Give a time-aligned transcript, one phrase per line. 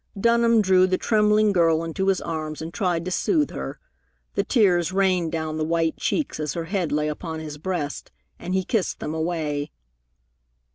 [0.19, 3.79] Dunham drew the trembling girl into his arms and tried to soothe her.
[4.33, 8.55] The tears rained down the white cheeks as her head lay upon his breast, and
[8.55, 9.69] he kissed them away.